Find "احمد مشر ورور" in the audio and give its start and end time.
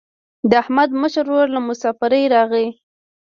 0.63-1.47